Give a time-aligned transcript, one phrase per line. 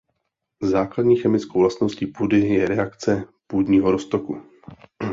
[0.63, 4.41] Základní chemickou vlastností půdy je reakce půdního roztoku.